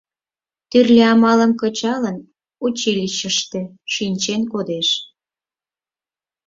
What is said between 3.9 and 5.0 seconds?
шинчен кодеш.